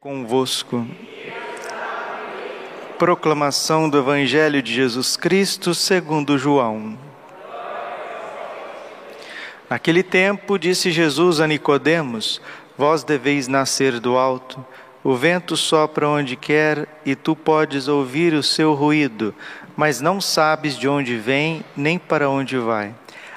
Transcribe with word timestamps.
Convosco. 0.00 0.86
Proclamação 3.00 3.90
do 3.90 3.98
Evangelho 3.98 4.62
de 4.62 4.72
Jesus 4.72 5.16
Cristo 5.16 5.74
segundo 5.74 6.38
João. 6.38 6.96
Naquele 9.68 10.04
tempo 10.04 10.56
disse 10.56 10.92
Jesus 10.92 11.40
a 11.40 11.48
Nicodemos: 11.48 12.40
Vós 12.76 13.02
deveis 13.02 13.48
nascer 13.48 13.98
do 13.98 14.16
alto. 14.16 14.64
O 15.02 15.16
vento 15.16 15.56
sopra 15.56 16.08
onde 16.08 16.36
quer 16.36 16.86
e 17.04 17.16
tu 17.16 17.34
podes 17.34 17.88
ouvir 17.88 18.34
o 18.34 18.42
seu 18.42 18.74
ruído, 18.74 19.34
mas 19.76 20.00
não 20.00 20.20
sabes 20.20 20.78
de 20.78 20.86
onde 20.88 21.16
vem 21.16 21.64
nem 21.76 21.98
para 21.98 22.30
onde 22.30 22.56
vai. 22.56 22.94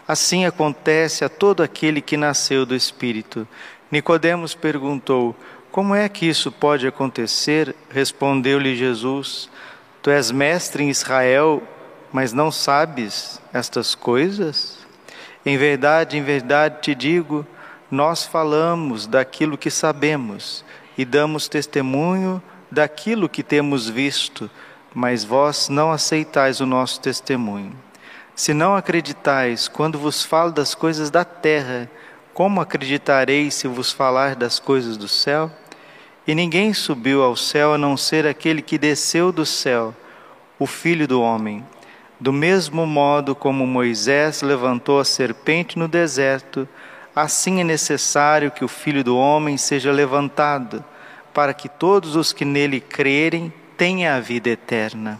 Assim 0.07 0.45
acontece 0.45 1.25
a 1.25 1.29
todo 1.29 1.63
aquele 1.63 2.01
que 2.01 2.15
nasceu 2.15 2.67
do 2.67 2.75
Espírito. 2.75 3.47
Nicodemos 3.91 4.53
perguntou: 4.53 5.35
como 5.71 5.95
é 5.95 6.09
que 6.09 6.25
isso 6.25 6.51
pode 6.51 6.85
acontecer? 6.85 7.73
Respondeu-lhe 7.89 8.75
Jesus: 8.75 9.49
Tu 10.01 10.09
és 10.09 10.29
mestre 10.29 10.83
em 10.83 10.89
Israel, 10.89 11.63
mas 12.11 12.33
não 12.33 12.51
sabes 12.51 13.41
estas 13.53 13.95
coisas? 13.95 14.79
Em 15.45 15.57
verdade, 15.57 16.17
em 16.17 16.23
verdade 16.23 16.81
te 16.81 16.93
digo, 16.93 17.45
nós 17.89 18.25
falamos 18.25 19.07
daquilo 19.07 19.57
que 19.57 19.71
sabemos 19.71 20.65
e 20.97 21.05
damos 21.05 21.47
testemunho 21.47 22.43
daquilo 22.69 23.29
que 23.29 23.41
temos 23.41 23.89
visto, 23.89 24.49
mas 24.93 25.23
vós 25.23 25.69
não 25.69 25.91
aceitais 25.91 26.59
o 26.59 26.65
nosso 26.65 26.99
testemunho. 26.99 27.73
Se 28.35 28.53
não 28.53 28.75
acreditais 28.75 29.67
quando 29.67 29.97
vos 29.97 30.23
falo 30.23 30.51
das 30.51 30.75
coisas 30.75 31.09
da 31.09 31.23
terra, 31.23 31.89
como 32.33 32.61
acreditareis 32.61 33.55
se 33.55 33.67
vos 33.67 33.91
falar 33.91 34.35
das 34.35 34.59
coisas 34.59 34.97
do 34.97 35.07
céu? 35.07 35.51
E 36.27 36.35
ninguém 36.35 36.73
subiu 36.73 37.23
ao 37.23 37.35
céu 37.35 37.73
a 37.73 37.77
não 37.77 37.97
ser 37.97 38.27
aquele 38.27 38.61
que 38.61 38.77
desceu 38.77 39.31
do 39.31 39.45
céu, 39.45 39.93
o 40.59 40.67
Filho 40.67 41.07
do 41.07 41.21
Homem. 41.21 41.65
Do 42.19 42.31
mesmo 42.31 42.85
modo 42.85 43.33
como 43.33 43.65
Moisés 43.65 44.43
levantou 44.43 44.99
a 44.99 45.05
serpente 45.05 45.79
no 45.79 45.87
deserto, 45.87 46.69
assim 47.15 47.59
é 47.59 47.63
necessário 47.63 48.51
que 48.51 48.63
o 48.63 48.67
Filho 48.67 49.03
do 49.03 49.17
Homem 49.17 49.57
seja 49.57 49.91
levantado, 49.91 50.85
para 51.33 51.53
que 51.53 51.67
todos 51.67 52.15
os 52.15 52.31
que 52.31 52.45
nele 52.45 52.79
crerem 52.79 53.51
tenham 53.75 54.15
a 54.15 54.19
vida 54.19 54.49
eterna. 54.49 55.19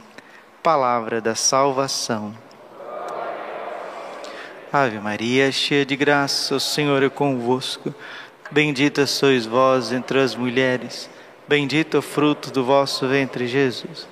Palavra 0.62 1.20
da 1.20 1.34
salvação. 1.34 2.36
Ave 4.72 5.00
Maria, 5.00 5.52
cheia 5.52 5.86
de 5.86 5.96
graça, 5.96 6.56
o 6.56 6.60
Senhor 6.60 7.02
é 7.02 7.10
convosco. 7.10 7.94
Bendita 8.52 9.08
sois 9.08 9.46
vós 9.46 9.94
entre 9.94 10.20
as 10.20 10.36
mulheres, 10.36 11.10
bendito 11.48 12.00
o 12.00 12.02
fruto 12.02 12.52
do 12.52 12.66
vosso 12.66 13.08
ventre, 13.08 13.48
Jesus. 13.48 14.06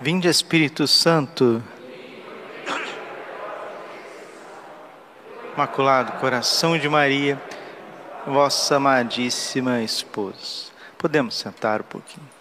Vinde 0.00 0.28
Espírito 0.28 0.86
Santo, 0.86 1.60
Imaculado 5.54 6.12
Coração 6.20 6.78
de 6.78 6.88
Maria, 6.88 7.38
vossa 8.24 8.76
amadíssima 8.76 9.82
esposa. 9.82 10.70
Podemos 10.96 11.34
sentar 11.36 11.80
um 11.80 11.84
pouquinho. 11.84 12.39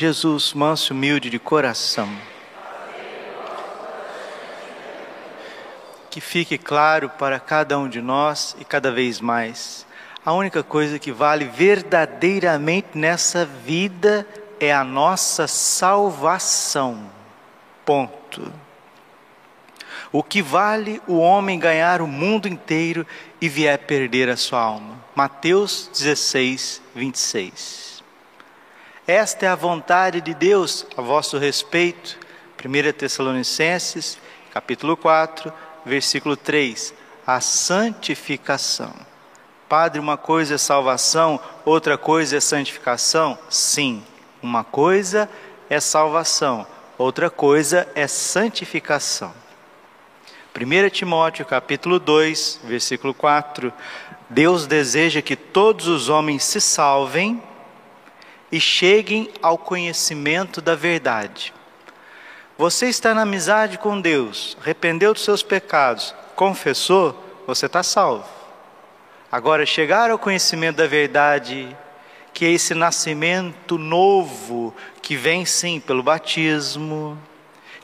Jesus, 0.00 0.54
manso 0.54 0.94
e 0.94 0.96
humilde 0.96 1.28
de 1.28 1.38
coração. 1.38 2.08
Que 6.08 6.22
fique 6.22 6.56
claro 6.56 7.10
para 7.10 7.38
cada 7.38 7.78
um 7.78 7.86
de 7.86 8.00
nós 8.00 8.56
e 8.58 8.64
cada 8.64 8.90
vez 8.90 9.20
mais: 9.20 9.86
a 10.24 10.32
única 10.32 10.62
coisa 10.62 10.98
que 10.98 11.12
vale 11.12 11.44
verdadeiramente 11.44 12.96
nessa 12.96 13.44
vida 13.44 14.26
é 14.58 14.72
a 14.72 14.82
nossa 14.82 15.46
salvação. 15.46 17.10
Ponto. 17.84 18.50
O 20.10 20.22
que 20.22 20.40
vale 20.40 21.02
o 21.06 21.18
homem 21.18 21.58
ganhar 21.58 22.00
o 22.00 22.06
mundo 22.06 22.48
inteiro 22.48 23.06
e 23.38 23.50
vier 23.50 23.76
perder 23.80 24.30
a 24.30 24.36
sua 24.38 24.62
alma? 24.62 24.98
Mateus 25.14 25.90
16, 25.92 26.80
26. 26.94 27.89
Esta 29.06 29.46
é 29.46 29.48
a 29.48 29.54
vontade 29.54 30.20
de 30.20 30.34
Deus 30.34 30.86
a 30.96 31.02
vosso 31.02 31.38
respeito. 31.38 32.18
1 32.62 32.92
Tessalonicenses, 32.92 34.18
capítulo 34.52 34.96
4, 34.96 35.52
versículo 35.84 36.36
3. 36.36 36.92
A 37.26 37.40
santificação. 37.40 38.94
Padre, 39.68 40.00
uma 40.00 40.16
coisa 40.16 40.56
é 40.56 40.58
salvação, 40.58 41.40
outra 41.64 41.96
coisa 41.96 42.36
é 42.36 42.40
santificação? 42.40 43.38
Sim, 43.48 44.02
uma 44.42 44.64
coisa 44.64 45.30
é 45.68 45.80
salvação, 45.80 46.66
outra 46.98 47.30
coisa 47.30 47.88
é 47.94 48.06
santificação. 48.06 49.32
1 50.54 50.90
Timóteo 50.90 51.46
capítulo 51.46 51.98
2, 51.98 52.60
versículo 52.64 53.14
4. 53.14 53.72
Deus 54.28 54.66
deseja 54.66 55.22
que 55.22 55.36
todos 55.36 55.86
os 55.86 56.08
homens 56.08 56.44
se 56.44 56.60
salvem 56.60 57.40
e 58.50 58.60
cheguem 58.60 59.30
ao 59.42 59.56
conhecimento 59.56 60.60
da 60.60 60.74
verdade. 60.74 61.52
Você 62.58 62.88
está 62.88 63.14
na 63.14 63.22
amizade 63.22 63.78
com 63.78 64.00
Deus, 64.00 64.56
arrependeu 64.60 65.14
dos 65.14 65.24
seus 65.24 65.42
pecados, 65.42 66.14
confessou, 66.36 67.18
você 67.46 67.66
está 67.66 67.82
salvo. 67.82 68.28
Agora, 69.32 69.64
chegar 69.64 70.10
ao 70.10 70.18
conhecimento 70.18 70.76
da 70.76 70.86
verdade, 70.86 71.74
que 72.34 72.44
é 72.44 72.50
esse 72.50 72.74
nascimento 72.74 73.78
novo, 73.78 74.74
que 75.00 75.16
vem 75.16 75.46
sim 75.46 75.80
pelo 75.80 76.02
batismo, 76.02 77.18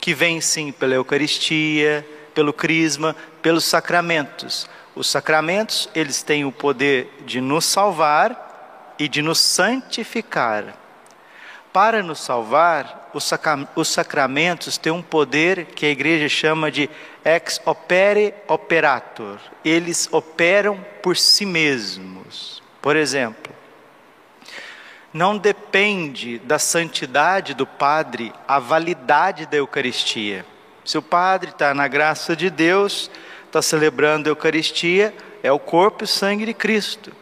que 0.00 0.12
vem 0.12 0.40
sim 0.40 0.72
pela 0.72 0.94
Eucaristia, 0.94 2.06
pelo 2.34 2.52
Crisma, 2.52 3.16
pelos 3.40 3.64
sacramentos. 3.64 4.68
Os 4.94 5.08
sacramentos, 5.08 5.88
eles 5.94 6.22
têm 6.22 6.44
o 6.44 6.52
poder 6.52 7.10
de 7.24 7.40
nos 7.40 7.64
salvar 7.64 8.45
e 8.98 9.08
de 9.08 9.22
nos 9.22 9.38
santificar. 9.38 10.74
Para 11.72 12.02
nos 12.02 12.20
salvar, 12.20 13.10
os 13.74 13.88
sacramentos 13.88 14.78
têm 14.78 14.92
um 14.92 15.02
poder 15.02 15.66
que 15.66 15.84
a 15.84 15.90
igreja 15.90 16.28
chama 16.28 16.70
de 16.70 16.88
ex 17.24 17.60
opere 17.66 18.32
operator. 18.48 19.38
Eles 19.64 20.08
operam 20.10 20.82
por 21.02 21.16
si 21.16 21.44
mesmos. 21.44 22.62
Por 22.80 22.96
exemplo, 22.96 23.54
não 25.12 25.36
depende 25.36 26.38
da 26.38 26.58
santidade 26.58 27.52
do 27.52 27.66
padre 27.66 28.32
a 28.46 28.58
validade 28.58 29.46
da 29.46 29.56
Eucaristia. 29.56 30.44
Se 30.84 30.96
o 30.96 31.02
padre 31.02 31.50
está 31.50 31.74
na 31.74 31.88
graça 31.88 32.36
de 32.36 32.48
Deus, 32.48 33.10
está 33.44 33.60
celebrando 33.60 34.28
a 34.28 34.32
Eucaristia, 34.32 35.14
é 35.42 35.50
o 35.50 35.58
corpo 35.58 36.04
e 36.04 36.06
sangue 36.06 36.46
de 36.46 36.54
Cristo. 36.54 37.12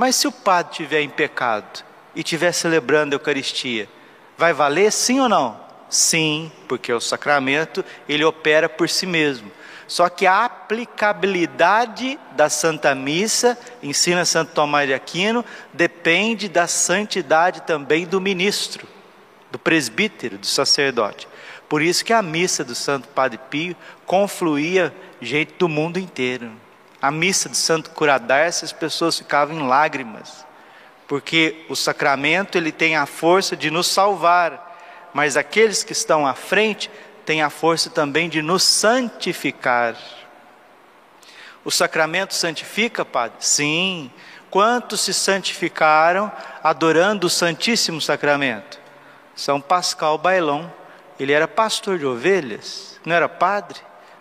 Mas 0.00 0.16
se 0.16 0.26
o 0.26 0.32
padre 0.32 0.72
tiver 0.72 1.02
em 1.02 1.10
pecado 1.10 1.84
e 2.14 2.20
estiver 2.20 2.52
celebrando 2.52 3.14
a 3.14 3.16
Eucaristia, 3.16 3.86
vai 4.34 4.50
valer 4.50 4.90
sim 4.90 5.20
ou 5.20 5.28
não? 5.28 5.60
Sim, 5.90 6.50
porque 6.66 6.90
o 6.90 7.02
sacramento 7.02 7.84
ele 8.08 8.24
opera 8.24 8.66
por 8.66 8.88
si 8.88 9.04
mesmo. 9.04 9.52
Só 9.86 10.08
que 10.08 10.26
a 10.26 10.46
aplicabilidade 10.46 12.18
da 12.32 12.48
Santa 12.48 12.94
Missa, 12.94 13.58
ensina 13.82 14.24
Santo 14.24 14.54
Tomás 14.54 14.88
de 14.88 14.94
Aquino, 14.94 15.44
depende 15.70 16.48
da 16.48 16.66
santidade 16.66 17.60
também 17.64 18.06
do 18.06 18.22
ministro, 18.22 18.88
do 19.50 19.58
presbítero, 19.58 20.38
do 20.38 20.46
sacerdote. 20.46 21.28
Por 21.68 21.82
isso 21.82 22.06
que 22.06 22.14
a 22.14 22.22
missa 22.22 22.64
do 22.64 22.74
Santo 22.74 23.06
Padre 23.08 23.38
Pio 23.50 23.76
confluía 24.06 24.94
gente 25.20 25.52
do 25.58 25.68
mundo 25.68 25.98
inteiro 25.98 26.50
a 27.00 27.10
missa 27.10 27.48
de 27.48 27.56
Santo 27.56 27.90
Curadars, 27.90 28.62
as 28.62 28.72
pessoas 28.72 29.18
ficavam 29.18 29.56
em 29.56 29.66
lágrimas, 29.66 30.44
porque 31.08 31.64
o 31.68 31.74
sacramento 31.74 32.58
ele 32.58 32.70
tem 32.70 32.96
a 32.96 33.06
força 33.06 33.56
de 33.56 33.70
nos 33.70 33.86
salvar, 33.86 35.10
mas 35.14 35.36
aqueles 35.36 35.82
que 35.82 35.92
estão 35.92 36.26
à 36.26 36.34
frente 36.34 36.90
têm 37.24 37.42
a 37.42 37.50
força 37.50 37.90
também 37.90 38.28
de 38.28 38.42
nos 38.42 38.62
santificar. 38.62 39.96
O 41.64 41.70
sacramento 41.70 42.34
santifica, 42.34 43.04
Padre? 43.04 43.36
Sim. 43.40 44.10
Quantos 44.50 45.00
se 45.00 45.14
santificaram 45.14 46.30
adorando 46.62 47.26
o 47.26 47.30
Santíssimo 47.30 48.00
Sacramento? 48.00 48.80
São 49.34 49.60
Pascal 49.60 50.18
Bailon, 50.18 50.66
ele 51.18 51.32
era 51.32 51.46
pastor 51.46 51.98
de 51.98 52.06
ovelhas, 52.06 52.98
não 53.04 53.14
era 53.14 53.28
padre, 53.28 53.78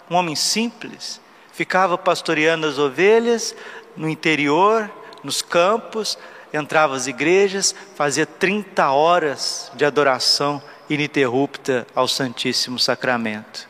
um 0.10 0.16
homem 0.16 0.36
simples 0.36 1.20
ficava 1.60 1.98
pastoreando 1.98 2.66
as 2.66 2.80
ovelhas 2.80 3.54
no 3.98 4.08
interior, 4.08 4.90
nos 5.22 5.42
campos, 5.42 6.18
entrava 6.54 6.96
às 6.96 7.06
igrejas, 7.06 7.76
fazia 7.96 8.26
30 8.26 8.90
horas 8.90 9.70
de 9.76 9.84
adoração 9.84 10.62
ininterrupta 10.90 11.86
ao 11.94 12.08
Santíssimo 12.08 12.80
Sacramento. 12.80 13.68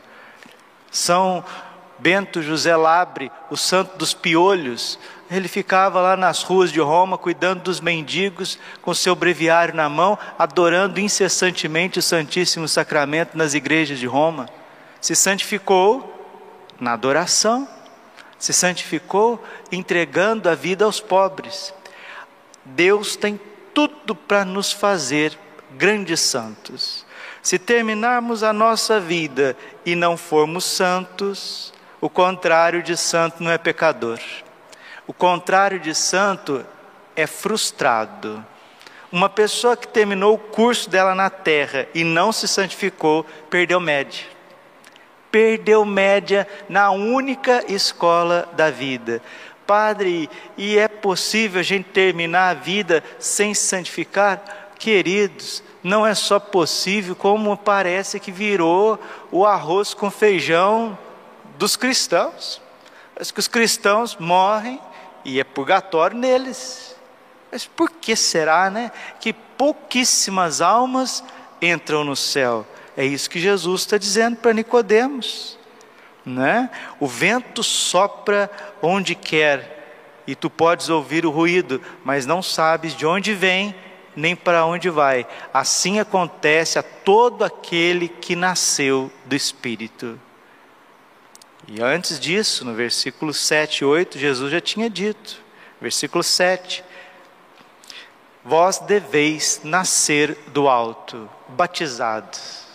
São 0.88 1.44
Bento 1.98 2.40
José 2.40 2.76
Labre, 2.76 3.28
o 3.50 3.56
santo 3.56 3.98
dos 3.98 4.14
piolhos, 4.14 4.96
ele 5.28 5.48
ficava 5.48 6.00
lá 6.00 6.16
nas 6.16 6.44
ruas 6.44 6.70
de 6.70 6.78
Roma, 6.78 7.18
cuidando 7.18 7.64
dos 7.64 7.80
mendigos, 7.80 8.56
com 8.80 8.94
seu 8.94 9.16
breviário 9.16 9.74
na 9.74 9.88
mão, 9.88 10.16
adorando 10.38 11.00
incessantemente 11.00 11.98
o 11.98 12.02
Santíssimo 12.02 12.68
Sacramento 12.68 13.36
nas 13.36 13.52
igrejas 13.52 13.98
de 13.98 14.06
Roma. 14.06 14.48
Se 15.00 15.16
santificou 15.16 16.38
na 16.80 16.92
adoração, 16.92 17.68
se 18.40 18.54
santificou 18.54 19.44
entregando 19.70 20.48
a 20.48 20.54
vida 20.54 20.86
aos 20.86 20.98
pobres. 20.98 21.72
Deus 22.64 23.14
tem 23.14 23.38
tudo 23.74 24.14
para 24.14 24.44
nos 24.44 24.72
fazer 24.72 25.38
grandes 25.76 26.20
santos. 26.20 27.06
Se 27.42 27.58
terminarmos 27.58 28.42
a 28.42 28.52
nossa 28.52 28.98
vida 28.98 29.56
e 29.84 29.94
não 29.94 30.16
formos 30.16 30.64
santos, 30.64 31.72
o 32.00 32.08
contrário 32.08 32.82
de 32.82 32.96
santo 32.96 33.42
não 33.42 33.50
é 33.50 33.58
pecador. 33.58 34.18
O 35.06 35.12
contrário 35.12 35.78
de 35.78 35.94
santo 35.94 36.64
é 37.14 37.26
frustrado. 37.26 38.44
Uma 39.12 39.28
pessoa 39.28 39.76
que 39.76 39.88
terminou 39.88 40.34
o 40.34 40.38
curso 40.38 40.88
dela 40.88 41.14
na 41.14 41.28
terra 41.28 41.86
e 41.94 42.04
não 42.04 42.32
se 42.32 42.48
santificou, 42.48 43.24
perdeu 43.50 43.80
média. 43.80 44.24
Perdeu 45.30 45.84
média 45.84 46.46
na 46.68 46.90
única 46.90 47.64
escola 47.72 48.48
da 48.52 48.70
vida. 48.70 49.22
Padre, 49.66 50.28
e 50.56 50.76
é 50.76 50.88
possível 50.88 51.60
a 51.60 51.62
gente 51.62 51.90
terminar 51.90 52.50
a 52.50 52.54
vida 52.54 53.04
sem 53.18 53.54
se 53.54 53.68
santificar? 53.68 54.72
Queridos, 54.78 55.62
não 55.82 56.06
é 56.06 56.14
só 56.14 56.40
possível, 56.40 57.14
como 57.14 57.56
parece 57.56 58.18
que 58.18 58.32
virou 58.32 58.98
o 59.30 59.46
arroz 59.46 59.94
com 59.94 60.10
feijão 60.10 60.98
dos 61.56 61.76
cristãos. 61.76 62.60
Mas 63.16 63.30
que 63.30 63.38
os 63.38 63.46
cristãos 63.46 64.16
morrem 64.16 64.80
e 65.24 65.38
é 65.38 65.44
purgatório 65.44 66.16
neles. 66.16 66.96
Mas 67.52 67.66
por 67.66 67.90
que 67.90 68.16
será, 68.16 68.70
né, 68.70 68.90
que 69.20 69.32
pouquíssimas 69.32 70.60
almas 70.60 71.22
entram 71.60 72.02
no 72.04 72.16
céu? 72.16 72.66
É 73.00 73.04
isso 73.06 73.30
que 73.30 73.40
Jesus 73.40 73.80
está 73.80 73.96
dizendo 73.96 74.36
para 74.36 74.52
Nicodemos, 74.52 75.58
né? 76.22 76.68
O 77.00 77.06
vento 77.06 77.62
sopra 77.62 78.50
onde 78.82 79.14
quer 79.14 80.22
e 80.26 80.34
tu 80.34 80.50
podes 80.50 80.90
ouvir 80.90 81.24
o 81.24 81.30
ruído, 81.30 81.80
mas 82.04 82.26
não 82.26 82.42
sabes 82.42 82.94
de 82.94 83.06
onde 83.06 83.32
vem 83.32 83.74
nem 84.14 84.36
para 84.36 84.66
onde 84.66 84.90
vai. 84.90 85.26
Assim 85.50 85.98
acontece 85.98 86.78
a 86.78 86.82
todo 86.82 87.42
aquele 87.42 88.06
que 88.06 88.36
nasceu 88.36 89.10
do 89.24 89.34
Espírito. 89.34 90.20
E 91.66 91.80
antes 91.80 92.20
disso, 92.20 92.66
no 92.66 92.74
versículo 92.74 93.32
7 93.32 93.78
e 93.78 93.84
8, 93.86 94.18
Jesus 94.18 94.52
já 94.52 94.60
tinha 94.60 94.90
dito, 94.90 95.42
versículo 95.80 96.22
7, 96.22 96.84
vós 98.44 98.78
deveis 98.78 99.62
nascer 99.64 100.36
do 100.48 100.68
alto, 100.68 101.30
batizados, 101.48 102.68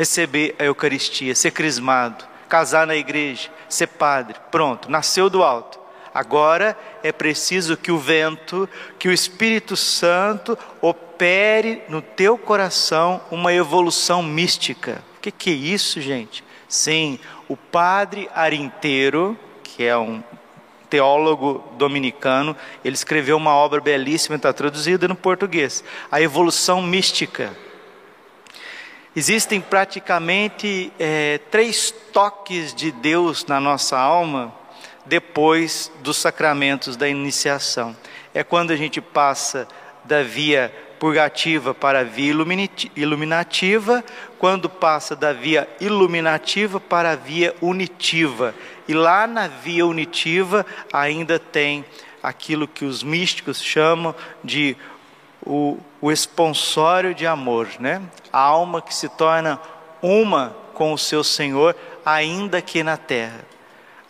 receber 0.00 0.54
a 0.58 0.64
Eucaristia, 0.64 1.34
ser 1.34 1.50
crismado, 1.50 2.24
casar 2.48 2.86
na 2.86 2.96
igreja, 2.96 3.50
ser 3.68 3.86
padre, 3.86 4.34
pronto, 4.50 4.90
nasceu 4.90 5.28
do 5.28 5.42
alto. 5.42 5.78
Agora 6.14 6.74
é 7.02 7.12
preciso 7.12 7.76
que 7.76 7.92
o 7.92 7.98
vento, 7.98 8.66
que 8.98 9.08
o 9.10 9.12
Espírito 9.12 9.76
Santo 9.76 10.56
opere 10.80 11.82
no 11.86 12.00
teu 12.00 12.38
coração 12.38 13.20
uma 13.30 13.52
evolução 13.52 14.22
mística. 14.22 15.04
O 15.18 15.20
que, 15.20 15.30
que 15.30 15.50
é 15.50 15.52
isso, 15.52 16.00
gente? 16.00 16.42
Sim, 16.66 17.18
o 17.46 17.54
padre 17.54 18.26
Arinteiro, 18.34 19.38
que 19.62 19.84
é 19.84 19.98
um 19.98 20.24
teólogo 20.88 21.62
dominicano, 21.76 22.56
ele 22.82 22.94
escreveu 22.94 23.36
uma 23.36 23.54
obra 23.54 23.82
belíssima, 23.82 24.36
está 24.36 24.50
traduzida 24.50 25.06
no 25.06 25.14
português, 25.14 25.84
A 26.10 26.22
Evolução 26.22 26.80
Mística. 26.80 27.54
Existem 29.14 29.60
praticamente 29.60 30.92
é, 30.96 31.38
três 31.50 31.90
toques 32.12 32.72
de 32.72 32.92
Deus 32.92 33.44
na 33.44 33.58
nossa 33.58 33.98
alma 33.98 34.54
depois 35.04 35.90
dos 36.00 36.16
sacramentos 36.16 36.96
da 36.96 37.08
iniciação. 37.08 37.96
É 38.32 38.44
quando 38.44 38.70
a 38.70 38.76
gente 38.76 39.00
passa 39.00 39.66
da 40.04 40.22
via 40.22 40.72
purgativa 41.00 41.74
para 41.74 42.00
a 42.00 42.04
via 42.04 42.32
iluminativa, 42.94 44.04
quando 44.38 44.68
passa 44.68 45.16
da 45.16 45.32
via 45.32 45.68
iluminativa 45.80 46.78
para 46.78 47.10
a 47.10 47.16
via 47.16 47.52
unitiva. 47.60 48.54
E 48.86 48.94
lá 48.94 49.26
na 49.26 49.48
via 49.48 49.84
unitiva 49.84 50.64
ainda 50.92 51.36
tem 51.36 51.84
aquilo 52.22 52.68
que 52.68 52.84
os 52.84 53.02
místicos 53.02 53.60
chamam 53.60 54.14
de 54.44 54.76
o, 55.44 55.78
o 56.00 56.10
esponsório 56.10 57.14
de 57.14 57.26
amor, 57.26 57.68
né? 57.78 58.02
A 58.32 58.40
alma 58.40 58.82
que 58.82 58.94
se 58.94 59.08
torna 59.08 59.60
uma 60.02 60.56
com 60.74 60.92
o 60.92 60.98
seu 60.98 61.22
Senhor, 61.22 61.76
ainda 62.04 62.62
que 62.62 62.82
na 62.82 62.96
terra. 62.96 63.44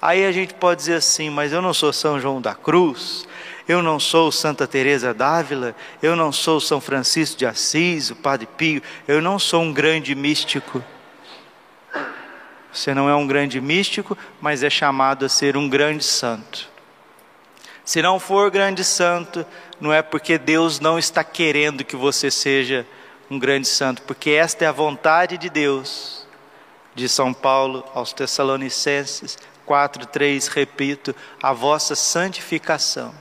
Aí 0.01 0.25
a 0.25 0.33
gente 0.33 0.55
pode 0.55 0.81
dizer 0.81 0.95
assim, 0.95 1.29
mas 1.29 1.53
eu 1.53 1.61
não 1.61 1.75
sou 1.75 1.93
São 1.93 2.19
João 2.19 2.41
da 2.41 2.55
Cruz, 2.55 3.29
eu 3.69 3.83
não 3.83 4.01
sou 4.01 4.33
Santa 4.33 4.67
Teresa 4.67 5.13
d'Ávila, 5.13 5.75
eu 6.03 6.17
não 6.17 6.33
sou 6.33 6.59
São 6.61 6.81
Francisco 6.81 7.39
de 7.39 7.45
Assis, 7.45 8.11
o 8.11 8.17
Padre 8.17 8.47
Pio, 8.57 8.83
eu 9.07 9.21
não 9.21 9.39
sou 9.39 9.63
um 9.63 9.73
grande 9.73 10.15
místico. 10.15 10.83
Você 12.73 12.95
não 12.95 13.09
é 13.09 13.15
um 13.15 13.27
grande 13.27 13.61
místico, 13.61 14.17
mas 14.41 14.63
é 14.63 14.71
chamado 14.71 15.25
a 15.25 15.29
ser 15.29 15.57
um 15.57 15.69
grande 15.69 16.05
santo. 16.05 16.69
Se 17.91 18.01
não 18.01 18.21
for 18.21 18.53
grande 18.53 18.85
santo, 18.85 19.45
não 19.81 19.93
é 19.93 20.01
porque 20.01 20.39
Deus 20.39 20.79
não 20.79 20.97
está 20.97 21.25
querendo 21.25 21.85
que 21.85 21.97
você 21.97 22.31
seja 22.31 22.87
um 23.29 23.37
grande 23.37 23.67
santo, 23.67 24.03
porque 24.03 24.31
esta 24.31 24.65
é 24.65 24.69
a 24.69 24.73
vontade 24.73 25.37
de 25.37 25.51
Deus. 25.51 26.25
De 26.95 27.09
São 27.09 27.35
Paulo 27.35 27.85
aos 27.93 28.13
Tessalonicenses 28.13 29.37
4:3, 29.67 30.47
repito, 30.47 31.13
a 31.43 31.53
vossa 31.53 31.97
santificação. 31.97 33.13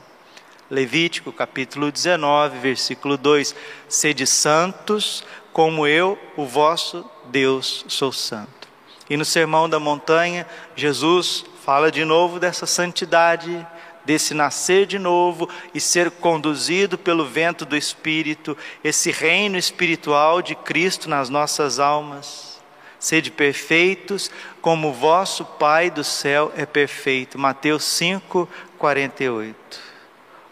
Levítico 0.69 1.33
capítulo 1.33 1.91
19, 1.91 2.59
versículo 2.59 3.17
2: 3.17 3.55
Sede 3.87 4.27
santos, 4.27 5.23
como 5.51 5.87
eu, 5.87 6.15
o 6.37 6.45
vosso 6.45 7.03
Deus, 7.25 7.85
sou 7.87 8.11
santo. 8.11 8.67
E 9.09 9.17
no 9.17 9.25
Sermão 9.25 9.67
da 9.67 9.79
Montanha, 9.79 10.45
Jesus 10.75 11.43
fala 11.65 11.91
de 11.91 12.05
novo 12.05 12.39
dessa 12.39 12.67
santidade, 12.67 13.65
desse 14.09 14.33
nascer 14.33 14.87
de 14.87 14.97
novo 14.97 15.47
e 15.71 15.79
ser 15.79 16.09
conduzido 16.09 16.97
pelo 16.97 17.23
vento 17.23 17.63
do 17.63 17.77
Espírito, 17.77 18.57
esse 18.83 19.11
reino 19.11 19.55
espiritual 19.55 20.41
de 20.41 20.55
Cristo 20.55 21.07
nas 21.07 21.29
nossas 21.29 21.77
almas. 21.77 22.59
Sede 22.97 23.29
perfeitos, 23.29 24.31
como 24.63 24.91
vosso 24.91 25.45
Pai 25.45 25.91
do 25.91 26.03
céu 26.03 26.51
é 26.57 26.65
perfeito. 26.65 27.37
Mateus 27.37 27.83
5, 27.83 28.49
48. 28.79 29.79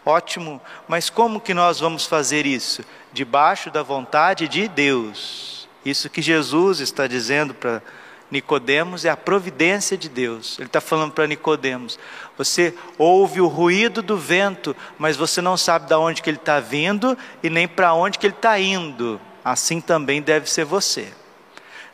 Ótimo, 0.06 0.62
mas 0.86 1.10
como 1.10 1.40
que 1.40 1.52
nós 1.52 1.80
vamos 1.80 2.06
fazer 2.06 2.46
isso? 2.46 2.84
Debaixo 3.12 3.72
da 3.72 3.82
vontade 3.82 4.46
de 4.46 4.68
Deus. 4.68 5.68
Isso 5.84 6.08
que 6.08 6.22
Jesus 6.22 6.78
está 6.78 7.08
dizendo 7.08 7.52
para 7.52 7.82
Nicodemos 8.30 9.04
é 9.04 9.10
a 9.10 9.16
providência 9.16 9.96
de 9.96 10.08
Deus. 10.08 10.58
Ele 10.58 10.66
está 10.66 10.80
falando 10.80 11.12
para 11.12 11.26
Nicodemos: 11.26 11.98
você 12.36 12.74
ouve 12.98 13.40
o 13.40 13.46
ruído 13.46 14.02
do 14.02 14.16
vento, 14.16 14.76
mas 14.98 15.16
você 15.16 15.40
não 15.40 15.56
sabe 15.56 15.86
de 15.86 15.94
onde 15.94 16.20
que 16.20 16.28
ele 16.28 16.36
está 16.36 16.60
vindo 16.60 17.16
e 17.42 17.48
nem 17.48 17.66
para 17.66 17.94
onde 17.94 18.18
que 18.18 18.26
ele 18.26 18.34
está 18.34 18.58
indo. 18.58 19.20
Assim 19.44 19.80
também 19.80 20.20
deve 20.20 20.50
ser 20.50 20.64
você. 20.64 21.08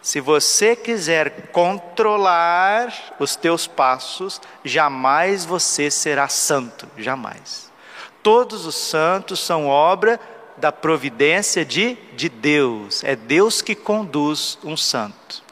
Se 0.02 0.20
você 0.20 0.74
quiser 0.76 1.48
controlar 1.50 3.14
os 3.18 3.36
teus 3.36 3.66
passos, 3.66 4.40
jamais 4.64 5.44
você 5.44 5.90
será 5.90 6.28
santo, 6.28 6.86
jamais. 6.98 7.72
Todos 8.22 8.66
os 8.66 8.74
santos 8.74 9.40
são 9.40 9.66
obra 9.66 10.20
da 10.56 10.72
providência 10.72 11.64
de, 11.64 11.96
de 12.14 12.28
Deus. 12.28 13.04
É 13.04 13.14
Deus 13.14 13.62
que 13.62 13.74
conduz 13.74 14.58
um 14.64 14.76
santo. 14.76 15.43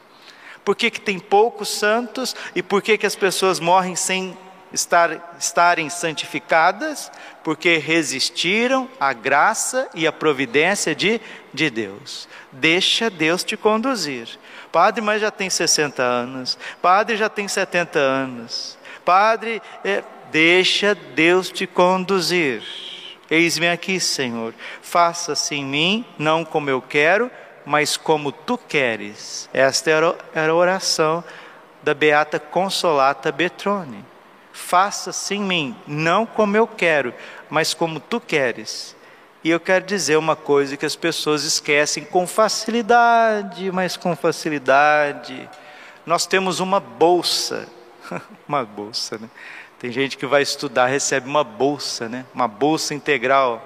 Por 0.63 0.75
que, 0.75 0.89
que 0.89 1.01
tem 1.01 1.19
poucos 1.19 1.69
santos 1.69 2.35
e 2.55 2.63
por 2.63 2.81
que, 2.81 2.97
que 2.97 3.05
as 3.05 3.15
pessoas 3.15 3.59
morrem 3.59 3.95
sem 3.95 4.37
estar, 4.71 5.35
estarem 5.39 5.89
santificadas? 5.89 7.11
Porque 7.43 7.77
resistiram 7.77 8.89
à 8.99 9.13
graça 9.13 9.89
e 9.93 10.07
à 10.07 10.11
providência 10.11 10.95
de, 10.95 11.19
de 11.53 11.69
Deus. 11.69 12.27
Deixa 12.51 13.09
Deus 13.09 13.43
te 13.43 13.57
conduzir. 13.57 14.27
Padre, 14.71 15.01
mas 15.01 15.21
já 15.21 15.29
tem 15.29 15.49
60 15.49 16.01
anos. 16.01 16.57
Padre, 16.81 17.17
já 17.17 17.29
tem 17.29 17.47
70 17.47 17.99
anos. 17.99 18.77
Padre, 19.03 19.61
é, 19.83 20.03
Deixa 20.33 20.95
Deus 20.95 21.51
te 21.51 21.67
conduzir. 21.67 22.63
Eis-me 23.29 23.69
aqui, 23.69 23.99
Senhor. 23.99 24.51
Faça-se 24.81 25.53
em 25.53 25.63
mim, 25.63 26.03
não 26.17 26.43
como 26.43 26.71
eu 26.71 26.81
quero, 26.81 27.29
mas 27.65 27.97
como 27.97 28.31
tu 28.31 28.57
queres. 28.57 29.49
Esta 29.53 29.91
era 29.91 30.17
a 30.35 30.53
oração 30.53 31.23
da 31.81 31.93
Beata 31.93 32.39
Consolata 32.39 33.31
Betrone. 33.31 34.05
Faça-se 34.51 35.35
em 35.35 35.41
mim, 35.41 35.75
não 35.87 36.25
como 36.25 36.55
eu 36.55 36.67
quero, 36.67 37.13
mas 37.49 37.73
como 37.73 37.99
tu 37.99 38.19
queres. 38.19 38.95
E 39.43 39.49
eu 39.49 39.59
quero 39.59 39.85
dizer 39.85 40.15
uma 40.15 40.35
coisa 40.35 40.77
que 40.77 40.85
as 40.85 40.95
pessoas 40.95 41.43
esquecem 41.43 42.05
com 42.05 42.25
facilidade, 42.25 43.71
mas 43.71 43.97
com 43.97 44.15
facilidade. 44.15 45.49
Nós 46.05 46.25
temos 46.25 46.59
uma 46.59 46.79
bolsa, 46.79 47.67
uma 48.47 48.63
bolsa, 48.63 49.17
né? 49.17 49.29
Tem 49.79 49.91
gente 49.91 50.17
que 50.17 50.25
vai 50.25 50.41
estudar, 50.41 50.85
recebe 50.85 51.27
uma 51.27 51.43
bolsa, 51.43 52.07
né? 52.07 52.25
Uma 52.33 52.47
bolsa 52.47 52.93
integral? 52.93 53.61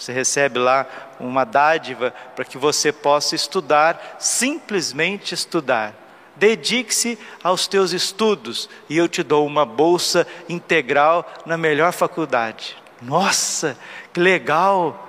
Você 0.00 0.14
recebe 0.14 0.58
lá 0.58 0.86
uma 1.20 1.44
dádiva 1.44 2.14
para 2.34 2.42
que 2.42 2.56
você 2.56 2.90
possa 2.90 3.34
estudar, 3.34 4.16
simplesmente 4.18 5.34
estudar. 5.34 5.94
Dedique-se 6.36 7.18
aos 7.44 7.66
teus 7.66 7.92
estudos 7.92 8.66
e 8.88 8.96
eu 8.96 9.06
te 9.06 9.22
dou 9.22 9.46
uma 9.46 9.66
bolsa 9.66 10.26
integral 10.48 11.30
na 11.44 11.58
melhor 11.58 11.92
faculdade. 11.92 12.78
Nossa, 13.02 13.76
que 14.10 14.18
legal! 14.18 15.06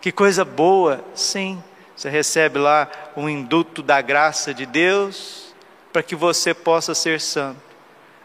Que 0.00 0.10
coisa 0.10 0.44
boa! 0.44 1.04
Sim, 1.14 1.62
você 1.94 2.10
recebe 2.10 2.58
lá 2.58 2.90
um 3.16 3.28
induto 3.28 3.84
da 3.84 4.00
graça 4.00 4.52
de 4.52 4.66
Deus 4.66 5.54
para 5.92 6.02
que 6.02 6.16
você 6.16 6.52
possa 6.52 6.92
ser 6.92 7.20
santo. 7.20 7.71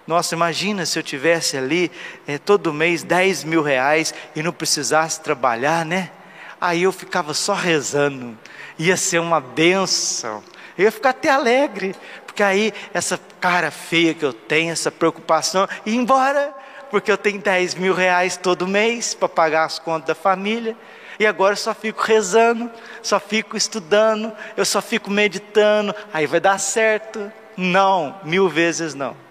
Nossa, 0.07 0.33
imagina 0.33 0.85
se 0.85 0.97
eu 0.97 1.03
tivesse 1.03 1.57
ali 1.57 1.91
é, 2.25 2.37
todo 2.37 2.73
mês 2.73 3.03
10 3.03 3.43
mil 3.43 3.61
reais 3.61 4.13
e 4.33 4.41
não 4.41 4.53
precisasse 4.53 5.19
trabalhar, 5.19 5.85
né? 5.85 6.09
Aí 6.61 6.83
eu 6.83 6.93
ficava 6.93 7.33
só 7.33 7.53
rezando, 7.53 8.37
ia 8.79 8.95
ser 8.95 9.19
uma 9.19 9.41
benção, 9.41 10.41
eu 10.77 10.85
ia 10.85 10.91
ficar 10.91 11.09
até 11.09 11.29
alegre, 11.29 11.93
porque 12.25 12.41
aí 12.41 12.73
essa 12.93 13.19
cara 13.41 13.69
feia 13.69 14.13
que 14.13 14.23
eu 14.23 14.31
tenho, 14.31 14.71
essa 14.71 14.89
preocupação, 14.89 15.67
ia 15.85 15.95
embora, 15.95 16.55
porque 16.89 17.11
eu 17.11 17.17
tenho 17.17 17.41
10 17.41 17.75
mil 17.75 17.93
reais 17.93 18.37
todo 18.37 18.65
mês 18.65 19.13
para 19.13 19.27
pagar 19.27 19.65
as 19.65 19.77
contas 19.77 20.07
da 20.07 20.15
família, 20.15 20.75
e 21.19 21.27
agora 21.27 21.51
eu 21.51 21.57
só 21.57 21.75
fico 21.75 22.01
rezando, 22.01 22.71
só 23.01 23.19
fico 23.19 23.57
estudando, 23.57 24.31
eu 24.55 24.63
só 24.63 24.81
fico 24.81 25.11
meditando, 25.11 25.93
aí 26.13 26.25
vai 26.25 26.39
dar 26.39 26.59
certo. 26.59 27.31
Não, 27.57 28.15
mil 28.23 28.47
vezes 28.47 28.93
não. 28.93 29.26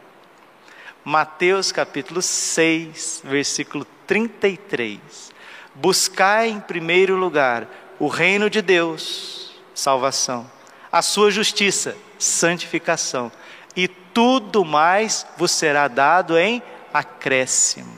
Mateus 1.09 1.71
capítulo 1.71 2.21
6, 2.21 3.23
versículo 3.23 3.87
33. 4.09 5.33
Buscai 5.73 6.49
em 6.49 6.59
primeiro 6.59 7.15
lugar 7.15 7.69
o 8.01 8.09
reino 8.09 8.51
de 8.51 8.61
Deus, 8.61 9.53
salvação, 9.73 10.51
a 10.91 11.03
sua 11.03 11.31
justiça, 11.31 11.97
santificação, 12.19 13.31
e 13.77 13.87
tudo 13.87 14.65
mais 14.65 15.25
vos 15.37 15.53
será 15.53 15.87
dado 15.87 16.37
em 16.37 16.61
acréscimo. 16.93 17.97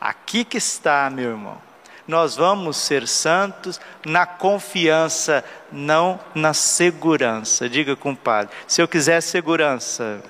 Aqui 0.00 0.44
que 0.44 0.58
está, 0.58 1.10
meu 1.10 1.30
irmão. 1.30 1.60
Nós 2.06 2.36
vamos 2.36 2.76
ser 2.76 3.08
santos 3.08 3.80
na 4.06 4.24
confiança, 4.24 5.44
não 5.72 6.20
na 6.32 6.54
segurança. 6.54 7.68
Diga, 7.68 7.96
compadre, 7.96 8.54
se 8.68 8.80
eu 8.80 8.86
quiser 8.86 9.20
segurança, 9.20 10.22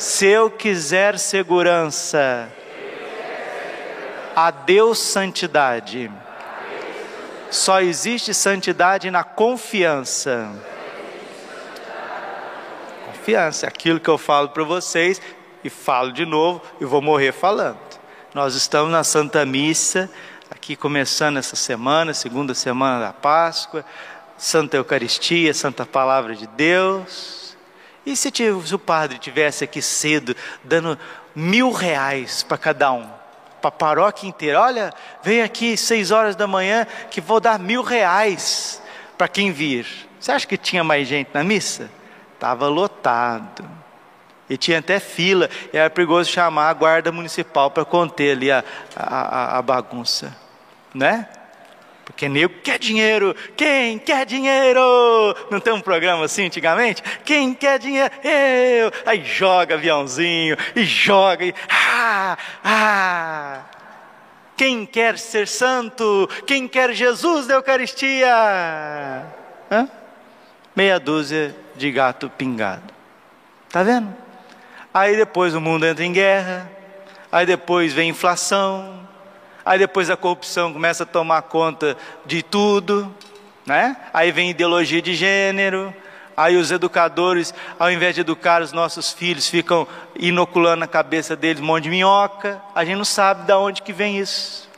se 0.00 0.26
eu 0.26 0.50
quiser 0.50 1.18
segurança, 1.18 2.50
a 4.34 4.50
Deus 4.50 4.98
santidade. 4.98 6.10
Só 7.50 7.82
existe 7.82 8.32
santidade 8.32 9.10
na 9.10 9.22
confiança. 9.22 10.50
Confiança, 13.04 13.66
aquilo 13.66 14.00
que 14.00 14.08
eu 14.08 14.16
falo 14.16 14.48
para 14.48 14.64
vocês 14.64 15.20
e 15.62 15.68
falo 15.68 16.12
de 16.12 16.24
novo 16.24 16.62
e 16.80 16.86
vou 16.86 17.02
morrer 17.02 17.32
falando. 17.32 17.78
Nós 18.32 18.54
estamos 18.54 18.90
na 18.90 19.04
Santa 19.04 19.44
Missa, 19.44 20.10
aqui 20.50 20.76
começando 20.76 21.36
essa 21.36 21.56
semana, 21.56 22.14
segunda 22.14 22.54
semana 22.54 23.04
da 23.04 23.12
Páscoa, 23.12 23.84
Santa 24.38 24.78
Eucaristia, 24.78 25.52
Santa 25.52 25.84
Palavra 25.84 26.34
de 26.34 26.46
Deus. 26.46 27.39
E 28.04 28.16
se, 28.16 28.30
se 28.30 28.74
o 28.74 28.78
padre 28.78 29.18
tivesse 29.18 29.64
aqui 29.64 29.82
cedo, 29.82 30.34
dando 30.64 30.98
mil 31.34 31.70
reais 31.70 32.42
para 32.42 32.56
cada 32.56 32.92
um, 32.92 33.06
para 33.60 33.68
a 33.68 33.72
paróquia 33.72 34.28
inteira? 34.28 34.60
Olha, 34.60 34.92
vem 35.22 35.42
aqui 35.42 35.76
seis 35.76 36.10
horas 36.10 36.34
da 36.34 36.46
manhã 36.46 36.86
que 37.10 37.20
vou 37.20 37.40
dar 37.40 37.58
mil 37.58 37.82
reais 37.82 38.82
para 39.18 39.28
quem 39.28 39.52
vir. 39.52 39.86
Você 40.18 40.32
acha 40.32 40.46
que 40.46 40.56
tinha 40.56 40.82
mais 40.82 41.06
gente 41.06 41.30
na 41.32 41.44
missa? 41.44 41.90
Estava 42.34 42.68
lotado. 42.68 43.68
E 44.48 44.56
tinha 44.56 44.80
até 44.80 44.98
fila, 44.98 45.48
e 45.72 45.76
era 45.76 45.88
perigoso 45.88 46.28
chamar 46.28 46.70
a 46.70 46.72
guarda 46.72 47.12
municipal 47.12 47.70
para 47.70 47.84
conter 47.84 48.32
ali 48.32 48.50
a, 48.50 48.64
a, 48.96 49.58
a 49.58 49.62
bagunça, 49.62 50.36
né? 50.92 51.28
Porque 52.10 52.28
nego 52.28 52.54
quer 52.62 52.78
dinheiro. 52.78 53.34
Quem 53.56 53.98
quer 53.98 54.26
dinheiro? 54.26 54.80
Não 55.50 55.60
tem 55.60 55.72
um 55.72 55.80
programa 55.80 56.24
assim 56.24 56.46
antigamente? 56.46 57.02
Quem 57.24 57.54
quer 57.54 57.78
dinheiro? 57.78 58.10
Eu. 58.24 58.92
Aí 59.06 59.24
joga 59.24 59.76
aviãozinho 59.76 60.56
e 60.74 60.84
joga 60.84 61.44
e 61.44 61.54
ah, 61.68 62.36
ah. 62.64 63.60
Quem 64.56 64.84
quer 64.84 65.18
ser 65.18 65.46
santo? 65.46 66.28
Quem 66.46 66.66
quer 66.66 66.92
Jesus 66.92 67.46
da 67.46 67.54
Eucaristia? 67.54 68.28
Hã? 69.70 69.88
Meia 70.74 70.98
dúzia 70.98 71.54
de 71.76 71.90
gato 71.92 72.28
pingado. 72.28 72.92
Tá 73.70 73.82
vendo? 73.82 74.14
Aí 74.92 75.16
depois 75.16 75.54
o 75.54 75.60
mundo 75.60 75.86
entra 75.86 76.04
em 76.04 76.12
guerra. 76.12 76.70
Aí 77.30 77.46
depois 77.46 77.92
vem 77.92 78.10
inflação 78.10 79.08
Aí 79.70 79.78
depois 79.78 80.10
a 80.10 80.16
corrupção 80.16 80.72
começa 80.72 81.04
a 81.04 81.06
tomar 81.06 81.42
conta 81.42 81.96
de 82.26 82.42
tudo, 82.42 83.14
né? 83.64 83.96
Aí 84.12 84.32
vem 84.32 84.50
ideologia 84.50 85.00
de 85.00 85.14
gênero. 85.14 85.94
Aí 86.36 86.56
os 86.56 86.72
educadores, 86.72 87.54
ao 87.78 87.88
invés 87.88 88.16
de 88.16 88.20
educar 88.22 88.62
os 88.62 88.72
nossos 88.72 89.12
filhos, 89.12 89.48
ficam 89.48 89.86
inoculando 90.18 90.80
na 90.80 90.88
cabeça 90.88 91.36
deles 91.36 91.62
um 91.62 91.66
monte 91.66 91.84
de 91.84 91.90
minhoca. 91.90 92.60
A 92.74 92.84
gente 92.84 92.96
não 92.96 93.04
sabe 93.04 93.44
de 93.44 93.52
onde 93.52 93.80
que 93.82 93.92
vem 93.92 94.18
isso. 94.18 94.68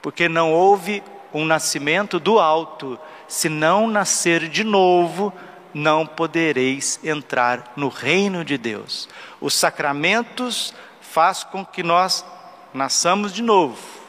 Porque 0.00 0.30
não 0.30 0.50
houve 0.50 1.02
um 1.34 1.44
nascimento 1.44 2.18
do 2.18 2.40
alto. 2.40 2.98
Se 3.28 3.50
não 3.50 3.86
nascer 3.86 4.48
de 4.48 4.64
novo, 4.64 5.30
não 5.74 6.06
podereis 6.06 6.98
entrar 7.04 7.74
no 7.76 7.88
reino 7.88 8.46
de 8.46 8.56
Deus. 8.56 9.10
Os 9.42 9.52
sacramentos 9.52 10.72
faz 11.02 11.44
com 11.44 11.62
que 11.66 11.82
nós 11.82 12.24
nasçamos 12.72 13.30
de 13.30 13.42
novo 13.42 14.00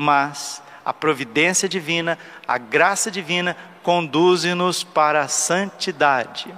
mas 0.00 0.62
a 0.82 0.94
providência 0.94 1.68
divina, 1.68 2.18
a 2.48 2.56
graça 2.56 3.10
divina 3.10 3.54
conduz-nos 3.82 4.82
para 4.82 5.20
a 5.20 5.28
santidade. 5.28 6.52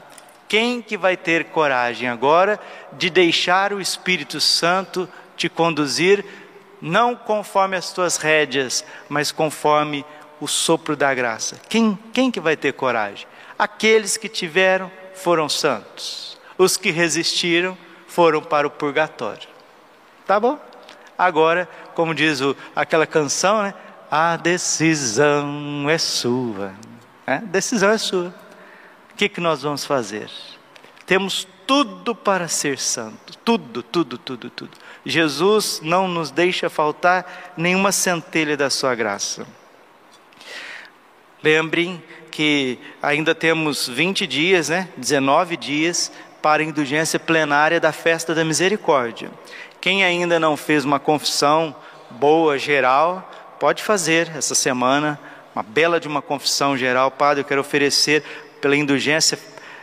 Quem 0.47 0.81
que 0.81 0.97
vai 0.97 1.17
ter 1.17 1.47
coragem 1.47 2.09
agora 2.09 2.61
de 2.93 3.11
deixar 3.11 3.73
o 3.73 3.81
Espírito 3.81 4.41
Santo 4.41 5.09
te 5.37 5.49
conduzir 5.49 6.25
não 6.81 7.17
conforme 7.17 7.77
as 7.77 7.93
tuas 7.93 8.17
rédeas, 8.17 8.85
mas 9.09 9.33
conforme 9.33 10.07
o 10.41 10.47
sopro 10.47 10.95
da 10.95 11.13
graça? 11.13 11.61
Quem, 11.69 11.99
quem 12.13 12.31
que 12.31 12.39
vai 12.39 12.57
ter 12.57 12.75
coragem? 12.75 13.27
Aqueles 13.59 14.17
que 14.17 14.29
tiveram 14.29 14.89
foram 15.15 15.49
santos. 15.49 16.39
Os 16.57 16.77
que 16.77 16.93
resistiram 16.93 17.77
foram 18.07 18.41
para 18.41 18.69
o 18.69 18.71
purgatório. 18.71 19.49
Tá 20.29 20.39
bom? 20.39 20.61
Agora, 21.19 21.69
como 21.95 22.15
diz 22.15 22.41
o, 22.41 22.57
aquela 22.75 23.07
canção, 23.07 23.63
né? 23.63 23.75
A 24.11 24.37
decisão 24.37 25.89
é 25.89 25.97
sua. 25.97 26.75
É? 27.27 27.35
A 27.35 27.39
decisão 27.39 27.91
é 27.91 27.99
sua. 27.99 28.35
O 29.13 29.17
que, 29.17 29.29
que 29.29 29.41
nós 29.41 29.63
vamos 29.63 29.85
fazer? 29.85 30.31
Temos 31.07 31.47
tudo 31.67 32.15
para 32.15 32.49
ser 32.49 32.79
santo. 32.79 33.37
Tudo, 33.39 33.83
tudo, 33.83 34.19
tudo, 34.19 34.51
tudo. 34.51 34.71
Jesus 35.05 35.81
não 35.83 36.07
nos 36.07 36.31
deixa 36.31 36.69
faltar 36.69 37.53
nenhuma 37.57 37.93
centelha 37.93 38.57
da 38.57 38.69
sua 38.71 38.95
graça. 38.95 39.47
Lembrem 41.43 42.03
que 42.31 42.79
ainda 43.03 43.35
temos 43.35 43.89
20 43.89 44.27
dias, 44.27 44.69
né? 44.69 44.89
19 44.97 45.57
dias 45.57 46.13
para 46.41 46.63
a 46.63 46.67
indulgência 46.67 47.19
plenária 47.19 47.79
da 47.79 47.93
festa 47.93 48.35
da 48.35 48.45
misericórdia. 48.45 49.31
Quem 49.83 50.05
ainda 50.05 50.39
não 50.39 50.57
fez 50.57 50.85
uma 50.85 51.01
confissão 51.01 51.75
boa, 52.09 52.57
geral, 52.57 53.29
pode 53.59 53.83
fazer 53.83 54.31
essa 54.37 54.55
semana, 54.55 55.19
uma 55.53 55.63
bela 55.65 55.99
de 55.99 56.07
uma 56.07 56.23
confissão 56.23 56.77
geral. 56.77 57.11
Padre, 57.11 57.41
eu 57.41 57.45
quero 57.45 57.61
oferecer 57.63 58.23
pela 58.61 58.77
indulgência, 58.77 59.37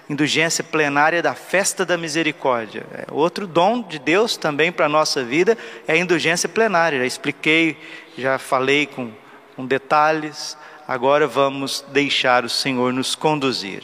indulgência 0.09 0.63
plenária 0.63 1.21
da 1.21 1.35
festa 1.35 1.85
da 1.85 1.97
misericórdia. 1.97 2.85
É 2.93 3.07
outro 3.11 3.45
dom 3.45 3.81
de 3.81 3.99
Deus 3.99 4.37
também 4.37 4.71
para 4.71 4.85
a 4.85 4.89
nossa 4.89 5.21
vida 5.21 5.57
é 5.85 5.91
a 5.91 5.97
indulgência 5.97 6.47
plenária. 6.47 6.99
Já 6.99 7.05
expliquei, 7.05 7.75
já 8.17 8.39
falei 8.39 8.85
com, 8.85 9.11
com 9.57 9.65
detalhes. 9.65 10.57
Agora 10.87 11.27
vamos 11.27 11.83
deixar 11.89 12.45
o 12.45 12.49
Senhor 12.49 12.93
nos 12.93 13.15
conduzir. 13.15 13.83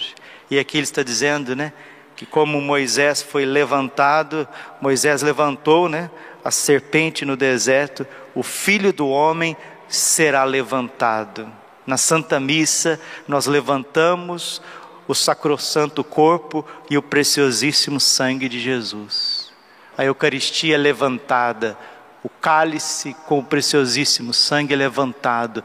E 0.49 0.57
aqui 0.57 0.77
ele 0.77 0.85
está 0.85 1.03
dizendo, 1.03 1.57
né? 1.57 1.73
Que 2.15 2.25
como 2.25 2.61
Moisés 2.61 3.21
foi 3.21 3.45
levantado, 3.45 4.47
Moisés 4.81 5.21
levantou, 5.21 5.89
né, 5.89 6.09
a 6.43 6.51
serpente 6.51 7.25
no 7.25 7.35
deserto, 7.35 8.07
o 8.33 8.43
Filho 8.43 8.93
do 8.93 9.07
homem 9.07 9.57
será 9.87 10.43
levantado. 10.43 11.51
Na 11.85 11.97
Santa 11.97 12.39
Missa 12.39 12.99
nós 13.27 13.45
levantamos 13.45 14.61
o 15.07 15.13
sacrossanto 15.13 16.03
corpo 16.03 16.65
e 16.89 16.97
o 16.97 17.01
preciosíssimo 17.01 17.99
sangue 17.99 18.49
de 18.49 18.59
Jesus. 18.59 19.53
A 19.97 20.03
Eucaristia 20.03 20.75
é 20.75 20.77
levantada, 20.77 21.77
o 22.23 22.29
cálice 22.29 23.15
com 23.27 23.39
o 23.39 23.43
preciosíssimo 23.43 24.33
sangue 24.33 24.73
é 24.73 24.77
levantado. 24.77 25.63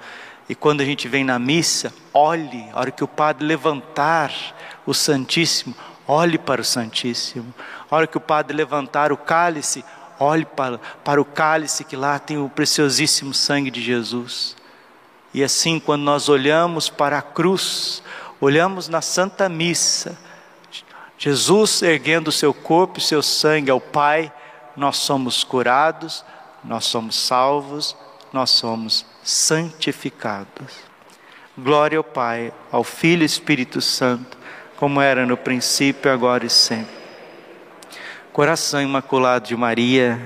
E 0.49 0.55
quando 0.55 0.83
a 0.83 0.85
gente 0.85 1.09
vem 1.09 1.25
na 1.25 1.39
missa, 1.39 1.93
olhe, 2.13 2.69
a 2.73 2.81
hora 2.81 2.91
que 2.91 3.05
o 3.05 3.09
padre 3.09 3.47
levantar 3.47 4.33
o 4.85 4.93
Santíssimo, 4.93 5.75
olhe 6.11 6.39
para 6.39 6.61
o 6.61 6.65
Santíssimo. 6.65 7.55
A 7.89 7.97
hora 7.97 8.07
que 8.07 8.17
o 8.17 8.21
padre 8.21 8.57
levantar 8.57 9.13
o 9.13 9.17
cálice, 9.17 9.85
olhe 10.19 10.45
para, 10.45 10.79
para 11.05 11.21
o 11.21 11.25
cálice 11.25 11.85
que 11.85 11.97
lá 11.97 12.19
tem 12.19 12.37
o 12.37 12.49
preciosíssimo 12.49 13.33
sangue 13.33 13.71
de 13.71 13.81
Jesus. 13.81 14.57
E 15.33 15.45
assim, 15.45 15.79
quando 15.79 16.03
nós 16.03 16.29
olhamos 16.29 16.89
para 16.89 17.19
a 17.19 17.23
cruz, 17.23 18.03
olhamos 18.41 18.89
na 18.89 19.01
Santa 19.01 19.49
Missa, 19.49 20.19
Jesus 21.17 21.83
erguendo 21.83 22.29
o 22.29 22.33
seu 22.33 22.53
corpo 22.53 22.99
e 22.99 23.03
seu 23.03 23.23
sangue 23.23 23.71
ao 23.71 23.81
Pai, 23.81 24.33
nós 24.77 24.97
somos 24.97 25.45
curados, 25.45 26.25
nós 26.65 26.87
somos 26.87 27.15
salvos, 27.15 27.97
nós 28.33 28.51
somos 28.51 29.07
santificados. 29.23 30.75
Glória 31.57 31.99
ao 31.99 32.05
Pai, 32.05 32.53
ao 32.73 32.83
Filho 32.83 33.23
e 33.23 33.27
Espírito 33.27 33.81
Santo, 33.81 34.39
como 34.81 35.03
era 35.03 35.27
no 35.27 35.37
princípio, 35.37 36.11
agora 36.11 36.47
e 36.47 36.49
sempre. 36.49 36.95
Coração 38.33 38.81
imaculado 38.81 39.47
de 39.47 39.55
Maria, 39.55 40.19